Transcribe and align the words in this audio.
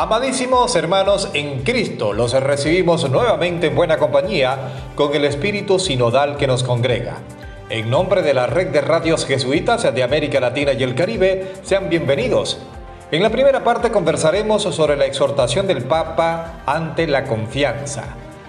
Amadísimos 0.00 0.76
hermanos 0.76 1.28
en 1.34 1.64
Cristo, 1.64 2.12
los 2.12 2.32
recibimos 2.32 3.10
nuevamente 3.10 3.66
en 3.66 3.74
buena 3.74 3.96
compañía 3.96 4.92
con 4.94 5.12
el 5.12 5.24
espíritu 5.24 5.80
sinodal 5.80 6.36
que 6.36 6.46
nos 6.46 6.62
congrega. 6.62 7.16
En 7.68 7.90
nombre 7.90 8.22
de 8.22 8.32
la 8.32 8.46
red 8.46 8.68
de 8.68 8.80
radios 8.80 9.26
jesuitas 9.26 9.92
de 9.92 10.02
América 10.04 10.38
Latina 10.38 10.72
y 10.72 10.84
el 10.84 10.94
Caribe, 10.94 11.54
sean 11.64 11.88
bienvenidos. 11.88 12.60
En 13.10 13.24
la 13.24 13.30
primera 13.30 13.64
parte 13.64 13.90
conversaremos 13.90 14.62
sobre 14.62 14.96
la 14.96 15.04
exhortación 15.04 15.66
del 15.66 15.82
Papa 15.82 16.62
ante 16.64 17.08
la 17.08 17.24
confianza, 17.24 18.04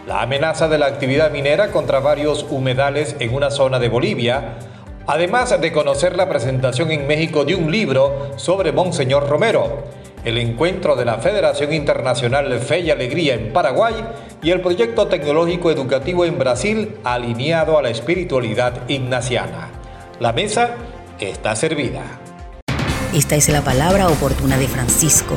la 0.05 0.21
amenaza 0.21 0.68
de 0.68 0.77
la 0.77 0.85
actividad 0.85 1.31
minera 1.31 1.71
contra 1.71 1.99
varios 1.99 2.45
humedales 2.52 3.16
en 3.18 3.34
una 3.34 3.49
zona 3.49 3.79
de 3.79 3.90
Bolivia, 3.90 4.59
además 5.07 5.59
de 5.59 5.71
conocer 5.71 6.16
la 6.16 6.29
presentación 6.29 6.91
en 6.91 7.07
México 7.07 7.43
de 7.43 7.55
un 7.55 7.71
libro 7.71 8.34
sobre 8.35 8.71
Monseñor 8.71 9.27
Romero 9.27 9.98
el 10.26 10.38
encuentro 10.38 10.96
de 10.96 11.05
la 11.05 11.18
Federación 11.20 11.73
Internacional 11.73 12.50
de 12.50 12.60
Fe 12.60 12.80
y 12.80 12.91
Alegría 12.91 13.36
en 13.36 13.54
Paraguay 13.54 13.96
y 14.41 14.52
el 14.52 14.62
proyecto 14.62 15.08
tecnológico 15.08 15.71
educativo 15.71 16.26
en 16.26 16.38
Brasil 16.38 16.98
alineado 17.04 17.77
a 17.77 17.82
la 17.82 17.90
espiritualidad 17.90 18.88
ignaciana. 18.88 19.70
La 20.20 20.34
mesa 20.34 20.76
está 21.20 21.55
servida. 21.55 22.02
Esta 23.13 23.35
es 23.35 23.49
la 23.49 23.62
palabra 23.62 24.08
oportuna 24.08 24.58
de 24.58 24.68
Francisco. 24.68 25.35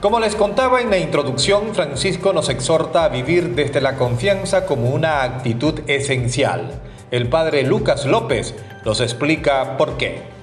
Como 0.00 0.20
les 0.20 0.36
contaba 0.36 0.80
en 0.80 0.90
la 0.90 0.98
introducción, 0.98 1.74
Francisco 1.74 2.32
nos 2.32 2.48
exhorta 2.48 3.04
a 3.04 3.08
vivir 3.08 3.56
desde 3.56 3.80
la 3.80 3.96
confianza 3.96 4.64
como 4.64 4.90
una 4.90 5.24
actitud 5.24 5.80
esencial. 5.88 6.70
El 7.10 7.28
padre 7.28 7.64
Lucas 7.64 8.06
López 8.06 8.54
nos 8.84 9.00
explica 9.00 9.76
por 9.76 9.96
qué. 9.96 10.37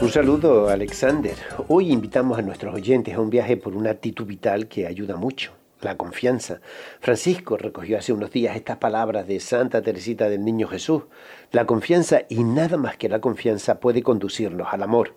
Un 0.00 0.10
saludo, 0.10 0.68
Alexander. 0.68 1.34
Hoy 1.66 1.90
invitamos 1.90 2.38
a 2.38 2.42
nuestros 2.42 2.72
oyentes 2.72 3.14
a 3.14 3.20
un 3.20 3.30
viaje 3.30 3.56
por 3.56 3.74
una 3.76 3.90
actitud 3.90 4.24
vital 4.24 4.68
que 4.68 4.86
ayuda 4.86 5.16
mucho, 5.16 5.52
la 5.80 5.96
confianza. 5.96 6.60
Francisco 7.00 7.56
recogió 7.56 7.98
hace 7.98 8.12
unos 8.12 8.30
días 8.30 8.54
estas 8.54 8.76
palabras 8.76 9.26
de 9.26 9.40
Santa 9.40 9.82
Teresita 9.82 10.28
del 10.28 10.44
Niño 10.44 10.68
Jesús. 10.68 11.02
La 11.50 11.66
confianza 11.66 12.22
y 12.28 12.44
nada 12.44 12.76
más 12.76 12.96
que 12.96 13.08
la 13.08 13.20
confianza 13.20 13.80
puede 13.80 14.04
conducirnos 14.04 14.68
al 14.70 14.84
amor. 14.84 15.16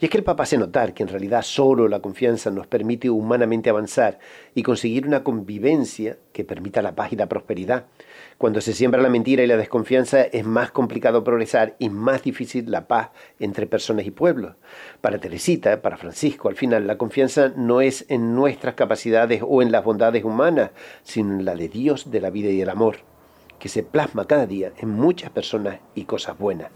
Y 0.00 0.06
es 0.06 0.10
que 0.10 0.18
el 0.18 0.24
Papa 0.24 0.42
hace 0.44 0.58
notar 0.58 0.94
que 0.94 1.02
en 1.02 1.08
realidad 1.08 1.42
solo 1.42 1.88
la 1.88 2.00
confianza 2.00 2.50
nos 2.50 2.66
permite 2.66 3.10
humanamente 3.10 3.70
avanzar 3.70 4.18
y 4.54 4.62
conseguir 4.62 5.06
una 5.06 5.22
convivencia 5.22 6.18
que 6.32 6.44
permita 6.44 6.82
la 6.82 6.94
paz 6.94 7.12
y 7.12 7.16
la 7.16 7.28
prosperidad. 7.28 7.86
Cuando 8.38 8.60
se 8.60 8.72
siembra 8.72 9.00
la 9.00 9.08
mentira 9.08 9.42
y 9.42 9.46
la 9.46 9.56
desconfianza 9.56 10.22
es 10.22 10.44
más 10.44 10.72
complicado 10.72 11.22
progresar 11.22 11.76
y 11.78 11.90
más 11.90 12.22
difícil 12.24 12.70
la 12.70 12.88
paz 12.88 13.10
entre 13.38 13.66
personas 13.66 14.06
y 14.06 14.10
pueblos. 14.10 14.56
Para 15.00 15.18
Teresita, 15.18 15.80
para 15.80 15.96
Francisco, 15.96 16.48
al 16.48 16.56
final 16.56 16.86
la 16.86 16.98
confianza 16.98 17.52
no 17.54 17.80
es 17.80 18.04
en 18.08 18.34
nuestras 18.34 18.74
capacidades 18.74 19.42
o 19.46 19.62
en 19.62 19.70
las 19.70 19.84
bondades 19.84 20.24
humanas, 20.24 20.70
sino 21.02 21.34
en 21.34 21.44
la 21.44 21.54
de 21.54 21.68
Dios, 21.68 22.10
de 22.10 22.20
la 22.20 22.30
vida 22.30 22.50
y 22.50 22.60
el 22.60 22.70
amor, 22.70 22.96
que 23.58 23.68
se 23.68 23.82
plasma 23.84 24.26
cada 24.26 24.46
día 24.46 24.72
en 24.78 24.90
muchas 24.90 25.30
personas 25.30 25.78
y 25.94 26.04
cosas 26.04 26.36
buenas. 26.36 26.70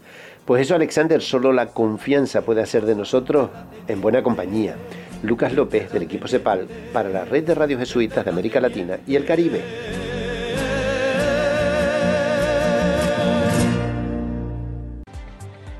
Pues 0.47 0.61
eso, 0.61 0.75
Alexander, 0.75 1.21
solo 1.21 1.51
la 1.51 1.65
confianza 1.65 2.41
puede 2.41 2.61
hacer 2.61 2.85
de 2.85 2.95
nosotros 2.95 3.49
en 3.89 3.99
buena 3.99 4.23
compañía. 4.23 4.77
Lucas 5.21 5.51
López, 5.51 5.91
del 5.91 6.03
equipo 6.03 6.29
CEPAL, 6.29 6.69
para 6.93 7.09
la 7.09 7.25
red 7.25 7.43
de 7.43 7.53
radios 7.53 7.81
jesuitas 7.81 8.23
de 8.23 8.31
América 8.31 8.61
Latina 8.61 8.97
y 9.05 9.17
el 9.17 9.25
Caribe. 9.25 9.61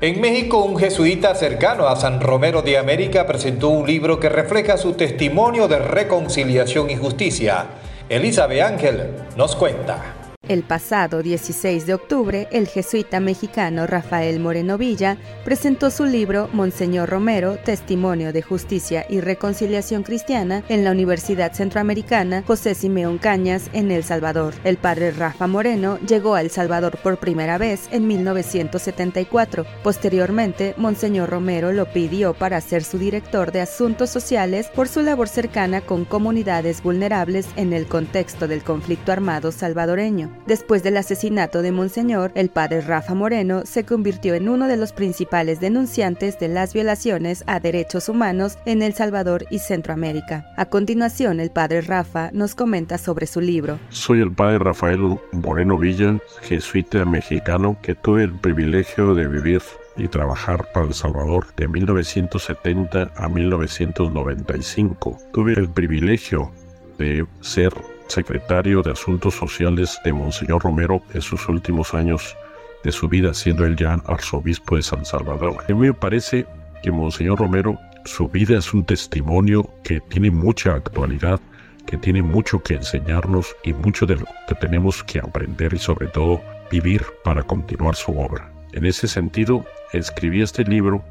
En 0.02 0.20
México, 0.20 0.62
un 0.62 0.76
jesuita 0.76 1.34
cercano 1.34 1.88
a 1.88 1.96
San 1.96 2.20
Romero 2.20 2.60
de 2.60 2.76
América 2.76 3.26
presentó 3.26 3.70
un 3.70 3.86
libro 3.86 4.20
que 4.20 4.28
refleja 4.28 4.76
su 4.76 4.92
testimonio 4.92 5.66
de 5.66 5.78
reconciliación 5.78 6.90
y 6.90 6.96
justicia. 6.96 7.68
Elizabeth 8.10 8.60
Ángel 8.60 9.14
nos 9.34 9.56
cuenta. 9.56 10.17
El 10.48 10.62
pasado 10.62 11.22
16 11.22 11.84
de 11.84 11.92
octubre, 11.92 12.48
el 12.50 12.68
jesuita 12.68 13.20
mexicano 13.20 13.86
Rafael 13.86 14.40
Moreno 14.40 14.78
Villa 14.78 15.18
presentó 15.44 15.90
su 15.90 16.06
libro 16.06 16.48
Monseñor 16.54 17.10
Romero, 17.10 17.58
Testimonio 17.58 18.32
de 18.32 18.40
Justicia 18.40 19.04
y 19.10 19.20
Reconciliación 19.20 20.04
Cristiana 20.04 20.64
en 20.70 20.84
la 20.84 20.92
Universidad 20.92 21.52
Centroamericana 21.52 22.44
José 22.46 22.74
Simeón 22.74 23.18
Cañas 23.18 23.68
en 23.74 23.90
El 23.90 24.04
Salvador. 24.04 24.54
El 24.64 24.78
padre 24.78 25.10
Rafa 25.10 25.46
Moreno 25.46 25.98
llegó 25.98 26.34
a 26.34 26.40
El 26.40 26.48
Salvador 26.48 26.96
por 27.02 27.18
primera 27.18 27.58
vez 27.58 27.86
en 27.90 28.06
1974. 28.06 29.66
Posteriormente, 29.82 30.72
Monseñor 30.78 31.28
Romero 31.28 31.72
lo 31.72 31.92
pidió 31.92 32.32
para 32.32 32.62
ser 32.62 32.84
su 32.84 32.96
director 32.96 33.52
de 33.52 33.60
Asuntos 33.60 34.08
Sociales 34.08 34.70
por 34.74 34.88
su 34.88 35.02
labor 35.02 35.28
cercana 35.28 35.82
con 35.82 36.06
comunidades 36.06 36.82
vulnerables 36.82 37.46
en 37.56 37.74
el 37.74 37.86
contexto 37.86 38.48
del 38.48 38.62
conflicto 38.62 39.12
armado 39.12 39.52
salvadoreño. 39.52 40.37
Después 40.46 40.82
del 40.82 40.96
asesinato 40.96 41.62
de 41.62 41.72
Monseñor, 41.72 42.32
el 42.34 42.48
padre 42.48 42.80
Rafa 42.80 43.14
Moreno 43.14 43.62
se 43.64 43.84
convirtió 43.84 44.34
en 44.34 44.48
uno 44.48 44.66
de 44.66 44.76
los 44.76 44.92
principales 44.92 45.60
denunciantes 45.60 46.38
de 46.38 46.48
las 46.48 46.72
violaciones 46.72 47.44
a 47.46 47.60
derechos 47.60 48.08
humanos 48.08 48.58
en 48.64 48.82
El 48.82 48.94
Salvador 48.94 49.44
y 49.50 49.58
Centroamérica. 49.58 50.46
A 50.56 50.66
continuación, 50.66 51.40
el 51.40 51.50
padre 51.50 51.80
Rafa 51.82 52.30
nos 52.32 52.54
comenta 52.54 52.98
sobre 52.98 53.26
su 53.26 53.40
libro. 53.40 53.78
Soy 53.90 54.20
el 54.20 54.32
padre 54.32 54.58
Rafael 54.58 55.18
Moreno 55.32 55.78
Villa, 55.78 56.18
jesuita 56.42 57.04
mexicano, 57.04 57.76
que 57.82 57.94
tuve 57.94 58.24
el 58.24 58.32
privilegio 58.32 59.14
de 59.14 59.28
vivir 59.28 59.62
y 59.98 60.08
trabajar 60.08 60.68
para 60.72 60.86
El 60.86 60.94
Salvador 60.94 61.46
de 61.56 61.68
1970 61.68 63.10
a 63.14 63.28
1995. 63.28 65.18
Tuve 65.32 65.54
el 65.54 65.68
privilegio 65.68 66.52
de 66.98 67.26
ser 67.40 67.72
secretario 68.08 68.82
de 68.82 68.92
Asuntos 68.92 69.34
Sociales 69.34 69.98
de 70.04 70.12
Monseñor 70.12 70.62
Romero 70.62 71.02
en 71.14 71.22
sus 71.22 71.48
últimos 71.48 71.94
años 71.94 72.36
de 72.84 72.92
su 72.92 73.08
vida, 73.08 73.34
siendo 73.34 73.64
él 73.64 73.76
ya 73.76 73.94
arzobispo 74.06 74.76
de 74.76 74.82
San 74.82 75.04
Salvador. 75.04 75.56
A 75.62 75.72
mí 75.72 75.78
me 75.78 75.94
parece 75.94 76.46
que 76.82 76.90
Monseñor 76.90 77.38
Romero, 77.38 77.78
su 78.04 78.28
vida 78.28 78.58
es 78.58 78.72
un 78.72 78.84
testimonio 78.84 79.68
que 79.82 80.00
tiene 80.00 80.30
mucha 80.30 80.74
actualidad, 80.74 81.40
que 81.86 81.96
tiene 81.96 82.22
mucho 82.22 82.62
que 82.62 82.74
enseñarnos 82.74 83.56
y 83.64 83.72
mucho 83.72 84.06
de 84.06 84.16
lo 84.16 84.26
que 84.46 84.54
tenemos 84.54 85.02
que 85.04 85.18
aprender 85.18 85.74
y 85.74 85.78
sobre 85.78 86.08
todo 86.08 86.40
vivir 86.70 87.02
para 87.24 87.42
continuar 87.42 87.94
su 87.94 88.18
obra. 88.18 88.50
En 88.72 88.84
ese 88.84 89.08
sentido, 89.08 89.64
escribí 89.92 90.42
este 90.42 90.64
libro, 90.64 91.02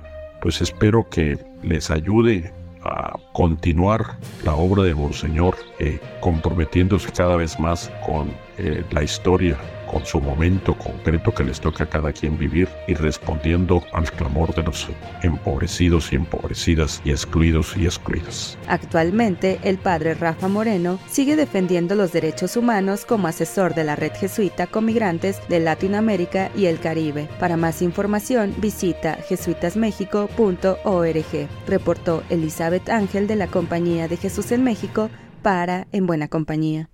pues 0.41 0.62
espero 0.62 1.07
que 1.09 1.38
les 1.63 1.90
ayude 1.90 2.53
a 2.83 3.17
continuar 3.33 4.17
la 4.43 4.55
obra 4.55 4.83
de 4.83 4.95
Monseñor, 4.95 5.55
eh, 5.79 5.99
comprometiéndose 6.19 7.11
cada 7.11 7.35
vez 7.35 7.59
más 7.59 7.91
con 8.05 8.31
eh, 8.57 8.83
la 8.91 9.03
historia 9.03 9.57
con 9.88 10.06
su 10.06 10.22
momento 10.22 10.78
concreto 10.78 11.34
que 11.34 11.44
les 11.44 11.59
toca 11.59 11.86
a 11.86 11.90
cada 11.90 12.14
quien 12.14 12.38
vivir 12.38 12.70
y 12.88 12.94
respondiendo 12.94 13.84
al 13.94 14.12
clamor 14.12 14.53
de 14.53 14.64
los 14.64 14.88
empobrecidos 15.24 16.14
y 16.14 16.18
empobrecidas 16.18 17.01
y 17.04 17.12
excluidos 17.12 17.75
y 17.75 17.86
excluidas. 17.86 18.57
Actualmente, 18.68 19.60
el 19.63 19.78
padre 19.78 20.13
Rafa 20.13 20.48
Moreno 20.48 21.00
sigue 21.07 21.36
defendiendo 21.36 21.95
los 21.95 22.12
derechos 22.12 22.57
humanos 22.57 23.06
como 23.06 23.28
asesor 23.28 23.74
de 23.74 23.84
la 23.84 23.95
red 23.95 24.12
jesuita 24.13 24.68
con 24.68 24.86
migrantes 24.86 25.39
de 25.50 25.60
Latinoamérica 25.60 26.51
y 26.56 26.66
el 26.66 26.80
Caribe. 26.80 27.28
Para 27.40 27.57
más 27.57 27.81
información, 27.81 28.54
visita 28.57 29.18
jesuitasmexico.org. 29.28 31.48
Reportó 31.68 32.24
Elizabeth 32.30 32.90
Ángel 32.90 33.28
de 33.28 33.36
la 33.36 33.48
Compañía 33.48 34.07
de 34.07 34.18
Jesús 34.18 34.51
en 34.51 34.63
México 34.63 35.10
para 35.42 35.88
En 35.92 36.07
Buena 36.07 36.28
Compañía. 36.28 36.90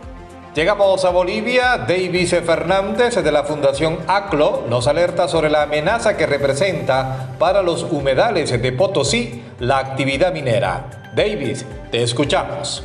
Llegamos 0.55 1.03
a 1.03 1.09
Bolivia. 1.09 1.79
Davis 1.79 2.29
Fernández 2.29 3.15
de 3.15 3.31
la 3.31 3.44
Fundación 3.44 3.97
ACLO 4.07 4.65
nos 4.69 4.88
alerta 4.88 5.27
sobre 5.27 5.50
la 5.50 5.63
amenaza 5.63 6.15
que 6.15 6.27
representa 6.27 7.29
para 7.39 7.63
los 7.63 7.81
humedales 7.81 8.61
de 8.61 8.71
Potosí 8.71 9.41
la 9.57 9.79
actividad 9.79 10.31
minera. 10.31 11.11
Davis, 11.15 11.65
te 11.89 12.03
escuchamos. 12.03 12.83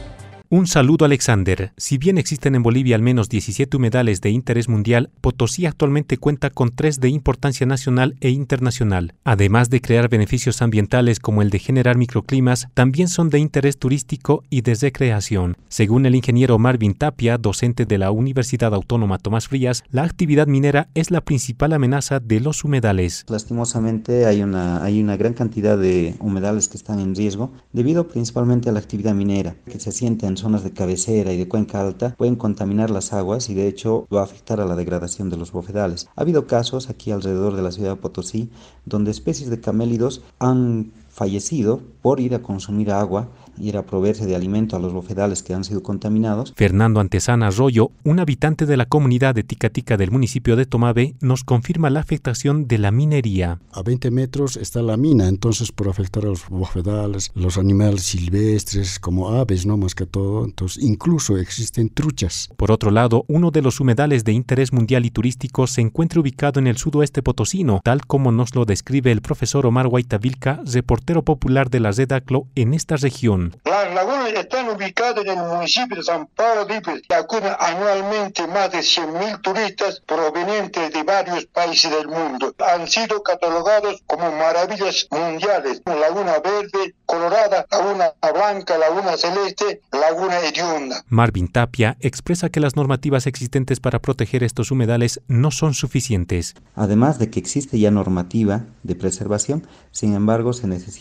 Un 0.51 0.67
saludo 0.67 1.05
Alexander. 1.05 1.75
Si 1.77 1.99
bien 1.99 2.17
existen 2.17 2.55
en 2.55 2.63
Bolivia 2.63 2.97
al 2.97 3.03
menos 3.03 3.29
17 3.29 3.77
humedales 3.77 4.23
de 4.23 4.31
interés 4.31 4.67
mundial, 4.67 5.11
Potosí 5.21 5.67
actualmente 5.67 6.17
cuenta 6.17 6.49
con 6.49 6.71
tres 6.71 7.01
de 7.01 7.11
importancia 7.11 7.67
nacional 7.67 8.17
e 8.23 8.31
internacional. 8.31 9.13
Además 9.25 9.69
de 9.69 9.83
crear 9.83 10.09
beneficios 10.09 10.63
ambientales 10.63 11.21
como 11.21 11.43
el 11.43 11.51
de 11.51 11.59
generar 11.59 11.99
microclimas, 11.99 12.69
también 12.73 13.09
son 13.09 13.29
de 13.29 13.41
interés 13.41 13.77
turístico 13.77 14.43
y 14.49 14.63
de 14.63 14.75
recreación. 14.75 15.59
Según 15.69 16.07
el 16.07 16.15
ingeniero 16.15 16.59
Marvin 16.59 16.95
Tapia, 16.95 17.37
docente 17.37 17.85
de 17.85 17.99
la 17.99 18.11
Universidad 18.11 18.73
Autónoma 18.73 19.19
Tomás 19.19 19.49
Frías, 19.49 19.85
la 19.91 20.05
actividad 20.05 20.47
minera 20.47 20.89
es 20.95 21.11
la 21.11 21.21
principal 21.21 21.75
amenaza 21.75 22.21
de 22.21 22.41
los 22.41 22.65
humedales. 22.65 23.27
Lastimosamente 23.29 24.25
hay 24.25 24.43
una, 24.43 24.83
hay 24.83 25.03
una 25.03 25.19
gran 25.19 25.35
cantidad 25.35 25.77
de 25.77 26.15
humedales 26.21 26.69
que 26.69 26.79
están 26.79 27.01
en 27.01 27.15
riesgo 27.15 27.53
debido 27.75 28.09
principalmente 28.09 28.71
a 28.71 28.73
la 28.73 28.79
actividad 28.79 29.15
minera 29.15 29.55
que 29.67 29.79
se 29.79 29.93
siente 29.93 30.27
en 30.27 30.38
zonas 30.39 30.65
de 30.65 30.73
cabecera 30.73 31.33
y 31.33 31.37
de 31.37 31.49
cuenca 31.49 31.81
alta 31.81 32.15
pueden 32.17 32.37
contaminar 32.37 32.91
las 32.91 33.13
aguas 33.13 33.51
y 33.51 33.55
de 33.55 33.69
hecho 33.69 34.07
va 34.15 34.21
a 34.21 34.25
afectar 34.25 34.61
a 34.61 34.67
la 34.67 34.77
degradación 34.77 35.31
de 35.31 35.37
los 35.37 35.53
bofedales. 35.53 36.09
Ha 36.17 36.23
habido 36.23 36.47
casos 36.47 36.89
aquí 36.89 37.11
alrededor 37.11 37.57
de 37.57 37.63
la 37.63 37.73
ciudad 37.73 37.91
de 37.91 37.97
Potosí 37.97 38.51
donde 38.85 39.11
especies 39.11 39.51
de 39.51 39.61
camélidos 39.61 40.23
han 40.39 40.93
fallecido 41.19 41.83
por 42.01 42.21
ir 42.21 42.35
a 42.35 42.43
consumir 42.43 42.93
agua 42.93 43.29
ir 43.61 43.77
a 43.77 43.85
proveerse 43.85 44.27
de 44.27 44.37
alimento 44.37 44.77
a 44.77 44.79
los 44.79 44.93
bofedales 44.93 45.43
que 45.43 45.55
han 45.55 45.65
sido 45.65 45.83
contaminados. 45.83 46.53
Fernando 46.57 47.01
Antesana 47.01 47.49
Arroyo, 47.49 47.91
un 48.05 48.21
habitante 48.21 48.67
de 48.67 48.77
la 48.77 48.87
comunidad 48.87 49.35
de 49.35 49.43
Ticatica 49.43 49.97
del 49.97 50.11
municipio 50.11 50.57
de 50.57 50.67
Tomave, 50.67 51.15
nos 51.21 51.45
confirma 51.45 51.91
la 51.91 52.01
afectación 52.01 52.69
de 52.69 52.79
la 52.79 52.91
minería. 52.91 53.59
A 53.73 53.83
20 53.83 54.11
metros 54.11 54.57
está 54.57 54.83
la 54.83 54.97
mina, 54.97 55.29
entonces 55.29 55.73
por 55.73 55.89
afectar 55.89 56.25
a 56.25 56.29
los 56.29 56.49
bofedales, 56.49 57.31
los 57.35 57.59
animales 57.59 58.03
silvestres 58.03 58.99
como 58.99 59.31
aves, 59.31 59.67
no 59.67 59.77
más 59.77 59.95
que 59.95 60.07
todo, 60.07 60.45
entonces 60.45 60.83
incluso 60.83 61.39
existen 61.39 61.89
truchas. 61.89 62.51
Por 62.57 62.71
otro 62.71 62.91
lado, 62.91 63.25
uno 63.29 63.51
de 63.51 63.63
los 63.63 63.81
humedales 63.81 64.25
de 64.25 64.33
interés 64.33 64.73
mundial 64.73 65.05
y 65.05 65.11
turístico 65.11 65.67
se 65.67 65.81
encuentra 65.81 66.21
ubicado 66.21 66.61
en 66.61 66.67
el 66.67 66.77
sudoeste 66.77 67.23
potosino, 67.23 67.81
tal 67.85 68.07
como 68.07 68.33
nos 68.33 68.55
lo 68.55 68.65
describe 68.65 69.13
el 69.13 69.21
profesor 69.21 69.67
Omar 69.67 69.89
Guaitavilca, 69.89 70.63
reportero 70.65 71.08
popular 71.17 71.71
de 71.71 71.81
la 71.81 71.93
Zedaclo 71.93 72.47
en 72.55 72.75
esta 72.75 72.97
región. 72.97 73.57
Las 73.65 73.95
lagunas 73.95 74.33
están 74.35 74.69
ubicadas 74.69 75.25
en 75.25 75.39
el 75.39 75.45
municipio 75.45 75.97
de 75.97 76.03
San 76.03 76.27
Pablo 76.27 76.67
de 76.67 76.83
que 76.83 77.15
acuden 77.15 77.53
anualmente 77.59 78.47
más 78.47 78.71
de 78.71 78.79
100.000 78.79 79.41
turistas 79.41 80.01
provenientes 80.07 80.93
de 80.93 81.03
varios 81.03 81.47
países 81.47 81.91
del 81.91 82.09
mundo. 82.09 82.55
Han 82.59 82.87
sido 82.87 83.23
catalogados 83.23 84.03
como 84.07 84.31
maravillas 84.33 85.09
mundiales. 85.11 85.83
Laguna 85.87 86.39
Verde, 86.45 86.95
Colorada, 87.07 87.67
Laguna 87.71 88.13
Blanca, 88.35 88.77
Laguna 88.77 89.17
Celeste, 89.17 89.81
Laguna 89.93 90.41
Hedionda. 90.41 91.05
Marvin 91.09 91.49
Tapia 91.49 91.97
expresa 92.01 92.51
que 92.51 92.61
las 92.61 92.77
normativas 92.77 93.27
existentes 93.27 93.81
para 93.81 94.01
proteger 94.01 94.45
estos 94.45 94.71
humedales 94.71 95.21
no 95.27 95.51
son 95.51 95.75
suficientes. 95.75 96.55
Además 96.75 97.19
de 97.19 97.31
que 97.31 97.41
existe 97.41 97.79
ya 97.79 97.91
normativa 97.91 98.65
de 98.83 98.95
preservación, 98.95 99.67
sin 99.91 100.15
embargo 100.15 100.53
se 100.53 100.67
necesita 100.67 100.98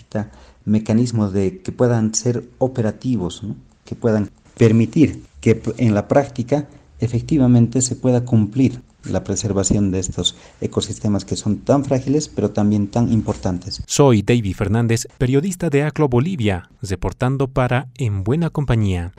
mecanismos 0.65 1.33
de, 1.33 1.59
que 1.59 1.71
puedan 1.71 2.13
ser 2.13 2.43
operativos, 2.57 3.43
que 3.85 3.95
puedan 3.95 4.29
permitir 4.57 5.23
que 5.41 5.61
en 5.77 5.93
la 5.93 6.07
práctica 6.07 6.67
efectivamente 6.99 7.81
se 7.81 7.95
pueda 7.95 8.25
cumplir 8.25 8.81
la 9.05 9.23
preservación 9.23 9.91
de 9.91 9.99
estos 9.99 10.35
ecosistemas 10.59 11.23
que 11.23 11.35
son 11.35 11.59
tan 11.59 11.85
frágiles 11.85 12.27
pero 12.27 12.51
también 12.51 12.87
tan 12.87 13.11
importantes. 13.11 13.81
Soy 13.85 14.21
David 14.21 14.55
Fernández, 14.55 15.07
periodista 15.17 15.69
de 15.69 15.83
ACLO 15.83 16.09
Bolivia, 16.09 16.69
reportando 16.81 17.47
para 17.47 17.87
En 17.95 18.23
Buena 18.23 18.49
Compañía. 18.49 19.13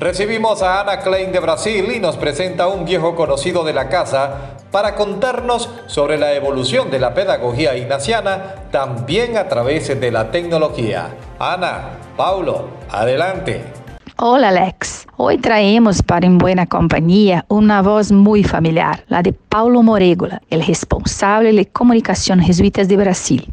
Recibimos 0.00 0.62
a 0.62 0.80
Ana 0.80 1.00
Klein 1.00 1.30
de 1.30 1.40
Brasil 1.40 1.92
y 1.94 2.00
nos 2.00 2.16
presenta 2.16 2.68
un 2.68 2.86
viejo 2.86 3.14
conocido 3.14 3.64
de 3.64 3.74
la 3.74 3.90
casa 3.90 4.56
para 4.70 4.94
contarnos 4.94 5.68
sobre 5.88 6.16
la 6.16 6.32
evolución 6.32 6.90
de 6.90 6.98
la 6.98 7.12
pedagogía 7.12 7.76
ignaciana 7.76 8.54
también 8.70 9.36
a 9.36 9.46
través 9.48 9.88
de 10.00 10.10
la 10.10 10.30
tecnología. 10.30 11.10
Ana, 11.38 11.98
Paulo, 12.16 12.70
adelante. 12.90 13.62
Hola 14.16 14.48
Alex, 14.48 15.06
hoy 15.18 15.36
traemos 15.36 16.02
para 16.02 16.26
En 16.26 16.38
Buena 16.38 16.64
Compañía 16.64 17.44
una 17.48 17.82
voz 17.82 18.10
muy 18.10 18.42
familiar, 18.42 19.04
la 19.08 19.20
de 19.20 19.34
Paulo 19.34 19.82
Moregola, 19.82 20.40
el 20.48 20.64
responsable 20.64 21.52
de 21.52 21.66
comunicación 21.66 22.40
jesuitas 22.40 22.88
de 22.88 22.96
Brasil. 22.96 23.52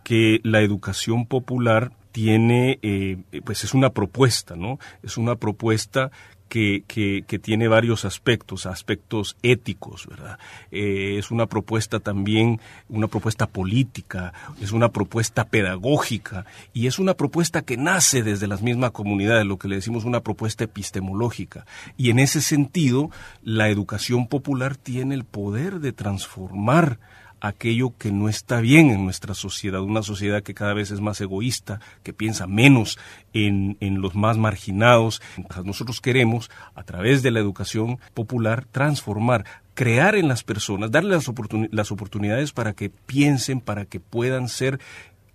que 0.07 0.39
la 0.43 0.61
educación 0.61 1.25
popular 1.25 1.91
tiene, 2.13 2.79
eh, 2.81 3.17
pues 3.43 3.65
es 3.65 3.73
una 3.73 3.89
propuesta, 3.89 4.55
¿no? 4.55 4.79
Es 5.03 5.17
una 5.17 5.35
propuesta 5.35 6.11
que, 6.47 6.85
que, 6.87 7.39
tiene 7.39 7.67
varios 7.67 8.05
aspectos, 8.05 8.67
aspectos 8.67 9.35
éticos, 9.43 10.07
¿verdad? 10.07 10.39
Eh, 10.71 11.17
es 11.17 11.29
una 11.29 11.47
propuesta 11.47 11.99
también, 11.99 12.61
una 12.87 13.09
propuesta 13.09 13.47
política, 13.47 14.31
es 14.61 14.71
una 14.71 14.93
propuesta 14.93 15.43
pedagógica 15.43 16.45
y 16.73 16.87
es 16.87 16.99
una 16.99 17.15
propuesta 17.15 17.63
que 17.63 17.75
nace 17.75 18.23
desde 18.23 18.47
las 18.47 18.61
mismas 18.61 18.91
comunidades, 18.91 19.45
lo 19.45 19.59
que 19.59 19.67
le 19.67 19.75
decimos 19.75 20.05
una 20.05 20.21
propuesta 20.21 20.63
epistemológica. 20.63 21.65
Y 21.97 22.11
en 22.11 22.19
ese 22.19 22.39
sentido, 22.39 23.11
la 23.43 23.67
educación 23.67 24.27
popular 24.27 24.77
tiene 24.77 25.15
el 25.15 25.25
poder 25.25 25.81
de 25.81 25.91
transformar 25.91 26.97
aquello 27.41 27.93
que 27.97 28.11
no 28.11 28.29
está 28.29 28.61
bien 28.61 28.89
en 28.89 29.03
nuestra 29.03 29.33
sociedad, 29.33 29.81
una 29.81 30.03
sociedad 30.03 30.43
que 30.43 30.53
cada 30.53 30.73
vez 30.73 30.91
es 30.91 31.01
más 31.01 31.21
egoísta, 31.21 31.79
que 32.03 32.13
piensa 32.13 32.47
menos 32.47 32.97
en, 33.33 33.77
en 33.79 34.01
los 34.01 34.15
más 34.15 34.37
marginados. 34.37 35.21
Nosotros 35.63 36.01
queremos, 36.01 36.49
a 36.75 36.83
través 36.83 37.23
de 37.23 37.31
la 37.31 37.39
educación 37.39 37.99
popular, 38.13 38.65
transformar, 38.71 39.45
crear 39.73 40.15
en 40.15 40.27
las 40.27 40.43
personas, 40.43 40.91
darle 40.91 41.15
las, 41.15 41.29
las 41.71 41.91
oportunidades 41.91 42.51
para 42.51 42.73
que 42.73 42.89
piensen, 42.89 43.61
para 43.61 43.85
que 43.85 43.99
puedan 43.99 44.49
ser 44.49 44.79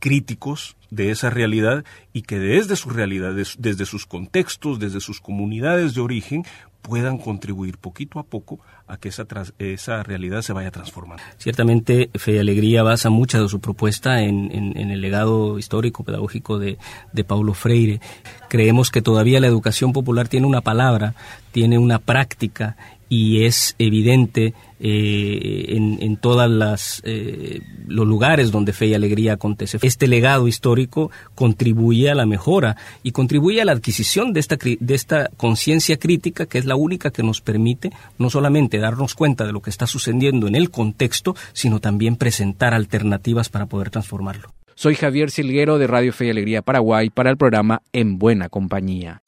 críticos 0.02 0.76
de 0.90 1.12
esa 1.12 1.30
realidad 1.30 1.84
y 2.12 2.22
que 2.22 2.40
desde 2.40 2.74
su 2.74 2.90
realidad, 2.90 3.34
desde 3.34 3.86
sus 3.86 4.04
contextos, 4.04 4.80
desde 4.80 5.00
sus 5.00 5.20
comunidades 5.20 5.94
de 5.94 6.00
origen, 6.00 6.44
puedan 6.82 7.18
contribuir 7.18 7.78
poquito 7.78 8.18
a 8.18 8.24
poco 8.24 8.58
a 8.88 8.96
que 8.96 9.10
esa, 9.10 9.24
esa 9.60 10.02
realidad 10.02 10.42
se 10.42 10.52
vaya 10.52 10.72
transformando. 10.72 11.22
Ciertamente, 11.38 12.10
Fe 12.16 12.32
y 12.32 12.38
Alegría 12.38 12.82
basa 12.82 13.10
mucha 13.10 13.40
de 13.40 13.48
su 13.48 13.60
propuesta 13.60 14.22
en, 14.22 14.50
el 14.76 15.00
legado 15.00 15.60
histórico, 15.60 16.02
pedagógico 16.02 16.58
de, 16.58 16.78
de 17.12 17.22
Paulo 17.22 17.54
Freire. 17.54 18.00
Creemos 18.48 18.90
que 18.90 19.02
todavía 19.02 19.38
la 19.38 19.46
educación 19.46 19.92
popular 19.92 20.26
tiene 20.26 20.48
una 20.48 20.62
palabra, 20.62 21.14
tiene 21.52 21.78
una 21.78 22.00
práctica 22.00 22.76
y 23.12 23.44
es 23.44 23.76
evidente 23.78 24.54
eh, 24.80 25.66
en, 25.68 26.16
todos 26.16 27.02
eh, 27.04 27.60
los 27.86 28.08
lugares 28.08 28.50
donde 28.50 28.72
fe 28.72 28.86
y 28.86 28.94
alegría 28.94 29.34
acontece. 29.34 29.76
Este 29.82 30.08
legado 30.08 30.48
histórico 30.48 31.10
contribuye 31.34 32.10
a 32.10 32.14
la 32.14 32.24
mejora 32.24 32.78
y 33.02 33.12
contribuye 33.12 33.60
a 33.60 33.66
la 33.66 33.72
adquisición 33.72 34.32
de 34.32 34.40
esta, 34.40 34.56
de 34.56 34.94
esta 34.94 35.28
conciencia 35.36 35.98
crítica 35.98 36.46
que 36.46 36.56
es 36.56 36.64
la 36.64 36.74
única 36.74 37.10
que 37.10 37.22
nos 37.22 37.42
permite 37.42 37.90
no 38.16 38.30
solamente 38.30 38.78
darnos 38.78 39.14
cuenta 39.14 39.44
de 39.44 39.52
lo 39.52 39.60
que 39.60 39.68
está 39.68 39.86
sucediendo 39.86 40.48
en 40.48 40.54
el 40.54 40.70
contexto, 40.70 41.36
sino 41.52 41.80
también 41.80 42.16
presentar 42.16 42.72
alternativas 42.72 43.50
para 43.50 43.66
poder 43.66 43.90
transformarlo. 43.90 44.54
Soy 44.74 44.94
Javier 44.94 45.30
Silguero 45.30 45.76
de 45.76 45.86
Radio 45.86 46.14
Fe 46.14 46.28
y 46.28 46.30
Alegría 46.30 46.62
Paraguay 46.62 47.10
para 47.10 47.28
el 47.28 47.36
programa 47.36 47.82
En 47.92 48.18
Buena 48.18 48.48
Compañía 48.48 49.21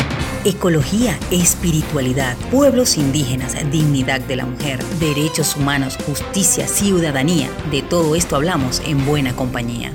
ecología, 0.44 1.18
espiritualidad, 1.30 2.36
pueblos 2.50 2.98
indígenas, 2.98 3.56
dignidad 3.70 4.20
de 4.20 4.36
la 4.36 4.44
mujer, 4.44 4.82
derechos 5.00 5.56
humanos, 5.56 5.98
justicia, 6.06 6.68
ciudadanía. 6.68 7.48
De 7.70 7.82
todo 7.82 8.14
esto 8.14 8.36
hablamos 8.36 8.82
en 8.86 9.06
buena 9.06 9.34
compañía. 9.34 9.92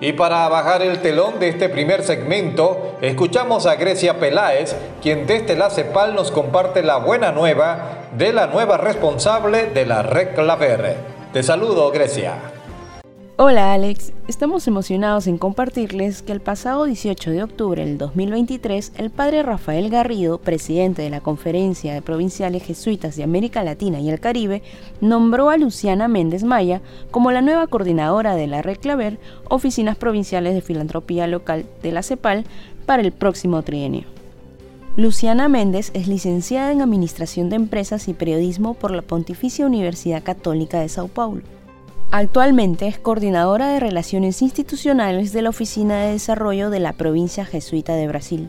Y 0.00 0.12
para 0.12 0.48
bajar 0.48 0.82
el 0.82 1.00
telón 1.00 1.40
de 1.40 1.48
este 1.48 1.68
primer 1.68 2.04
segmento, 2.04 2.96
escuchamos 3.00 3.66
a 3.66 3.74
Grecia 3.74 4.20
Peláez, 4.20 4.76
quien 5.02 5.26
desde 5.26 5.56
la 5.56 5.70
CEPAL 5.70 6.14
nos 6.14 6.30
comparte 6.30 6.84
la 6.84 6.98
buena 6.98 7.32
nueva 7.32 8.06
de 8.16 8.32
la 8.32 8.46
nueva 8.46 8.76
responsable 8.76 9.66
de 9.66 9.86
la 9.86 10.02
Red 10.02 10.34
Claver. 10.34 10.96
Te 11.32 11.42
saludo, 11.42 11.90
Grecia. 11.90 12.57
Hola 13.40 13.72
Alex, 13.72 14.12
estamos 14.26 14.66
emocionados 14.66 15.28
en 15.28 15.38
compartirles 15.38 16.22
que 16.22 16.32
el 16.32 16.40
pasado 16.40 16.86
18 16.86 17.30
de 17.30 17.44
octubre 17.44 17.84
del 17.84 17.96
2023 17.96 18.94
el 18.96 19.10
padre 19.10 19.44
Rafael 19.44 19.90
Garrido, 19.90 20.38
presidente 20.38 21.02
de 21.02 21.10
la 21.10 21.20
Conferencia 21.20 21.94
de 21.94 22.02
Provinciales 22.02 22.64
Jesuitas 22.64 23.14
de 23.14 23.22
América 23.22 23.62
Latina 23.62 24.00
y 24.00 24.10
el 24.10 24.18
Caribe, 24.18 24.64
nombró 25.00 25.50
a 25.50 25.56
Luciana 25.56 26.08
Méndez 26.08 26.42
Maya 26.42 26.82
como 27.12 27.30
la 27.30 27.40
nueva 27.40 27.68
coordinadora 27.68 28.34
de 28.34 28.48
la 28.48 28.60
Red 28.60 28.78
Claver, 28.78 29.20
Oficinas 29.48 29.96
Provinciales 29.96 30.54
de 30.54 30.60
Filantropía 30.60 31.28
Local 31.28 31.64
de 31.80 31.92
la 31.92 32.02
CEPAL, 32.02 32.44
para 32.86 33.02
el 33.02 33.12
próximo 33.12 33.62
trienio. 33.62 34.02
Luciana 34.96 35.48
Méndez 35.48 35.92
es 35.94 36.08
licenciada 36.08 36.72
en 36.72 36.82
Administración 36.82 37.50
de 37.50 37.54
Empresas 37.54 38.08
y 38.08 38.14
Periodismo 38.14 38.74
por 38.74 38.90
la 38.90 39.02
Pontificia 39.02 39.64
Universidad 39.64 40.24
Católica 40.24 40.80
de 40.80 40.88
Sao 40.88 41.06
Paulo. 41.06 41.42
Actualmente 42.10 42.86
es 42.86 42.98
coordinadora 42.98 43.68
de 43.68 43.80
Relaciones 43.80 44.40
Institucionales 44.40 45.34
de 45.34 45.42
la 45.42 45.50
Oficina 45.50 46.00
de 46.00 46.12
Desarrollo 46.12 46.70
de 46.70 46.80
la 46.80 46.94
Provincia 46.94 47.44
Jesuita 47.44 47.94
de 47.96 48.08
Brasil. 48.08 48.48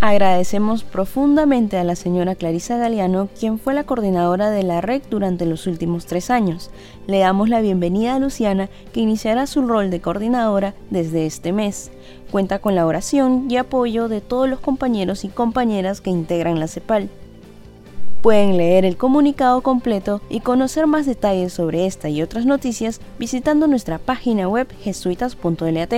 Agradecemos 0.00 0.84
profundamente 0.84 1.76
a 1.76 1.82
la 1.82 1.96
señora 1.96 2.36
Clarisa 2.36 2.76
Galeano, 2.76 3.28
quien 3.36 3.58
fue 3.58 3.74
la 3.74 3.82
coordinadora 3.82 4.50
de 4.50 4.62
la 4.62 4.80
REC 4.80 5.08
durante 5.08 5.44
los 5.44 5.66
últimos 5.66 6.06
tres 6.06 6.30
años. 6.30 6.70
Le 7.08 7.18
damos 7.18 7.48
la 7.48 7.60
bienvenida 7.60 8.14
a 8.14 8.20
Luciana, 8.20 8.70
que 8.92 9.00
iniciará 9.00 9.48
su 9.48 9.66
rol 9.66 9.90
de 9.90 10.00
coordinadora 10.00 10.74
desde 10.90 11.26
este 11.26 11.52
mes. 11.52 11.90
Cuenta 12.30 12.60
con 12.60 12.76
la 12.76 12.86
oración 12.86 13.46
y 13.50 13.56
apoyo 13.56 14.06
de 14.06 14.20
todos 14.20 14.48
los 14.48 14.60
compañeros 14.60 15.24
y 15.24 15.28
compañeras 15.30 16.00
que 16.00 16.10
integran 16.10 16.60
la 16.60 16.68
CEPAL. 16.68 17.10
Pueden 18.22 18.56
leer 18.56 18.84
el 18.84 18.96
comunicado 18.96 19.60
completo 19.60 20.20
y 20.28 20.40
conocer 20.40 20.88
más 20.88 21.06
detalles 21.06 21.52
sobre 21.52 21.86
esta 21.86 22.08
y 22.08 22.20
otras 22.20 22.46
noticias 22.46 23.00
visitando 23.18 23.68
nuestra 23.68 23.98
página 23.98 24.48
web 24.48 24.66
jesuitas.lat. 24.82 25.94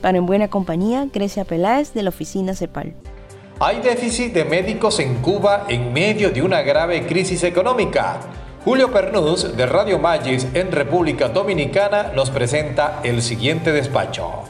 Para 0.00 0.18
En 0.18 0.26
Buena 0.26 0.48
Compañía, 0.48 1.06
Grecia 1.12 1.44
Peláez 1.44 1.94
de 1.94 2.02
la 2.02 2.08
Oficina 2.08 2.54
CEPAL. 2.54 2.94
Hay 3.60 3.80
déficit 3.82 4.32
de 4.32 4.44
médicos 4.44 4.98
en 4.98 5.16
Cuba 5.16 5.66
en 5.68 5.92
medio 5.92 6.30
de 6.30 6.42
una 6.42 6.62
grave 6.62 7.06
crisis 7.06 7.44
económica. 7.44 8.18
Julio 8.64 8.90
Pernús 8.90 9.56
de 9.56 9.66
Radio 9.66 9.98
Magis 9.98 10.48
en 10.54 10.72
República 10.72 11.28
Dominicana 11.28 12.10
nos 12.16 12.30
presenta 12.30 13.00
el 13.04 13.22
siguiente 13.22 13.70
despacho. 13.70 14.44